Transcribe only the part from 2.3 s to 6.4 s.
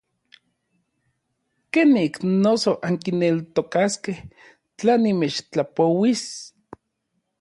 noso ankineltokaskej tla nimechtlapouis?